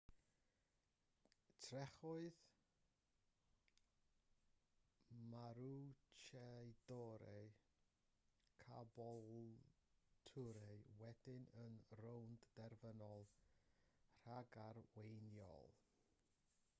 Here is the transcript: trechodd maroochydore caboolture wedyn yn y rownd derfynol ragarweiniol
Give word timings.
trechodd 1.63 2.39
maroochydore 5.33 7.35
caboolture 8.65 10.65
wedyn 11.05 11.47
yn 11.67 11.77
y 11.85 11.87
rownd 12.03 12.49
derfynol 12.63 13.25
ragarweiniol 14.31 15.75